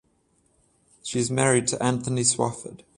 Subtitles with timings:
[1.03, 2.81] She is married to Anthony Swofford.